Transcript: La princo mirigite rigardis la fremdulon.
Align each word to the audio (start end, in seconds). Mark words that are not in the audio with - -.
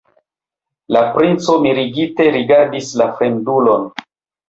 La 0.97 1.03
princo 1.17 1.59
mirigite 1.67 2.29
rigardis 2.39 2.93
la 3.03 3.11
fremdulon. 3.21 3.91